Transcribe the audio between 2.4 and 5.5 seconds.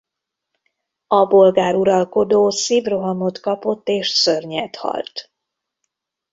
szívrohamot kapott és szörnyethalt.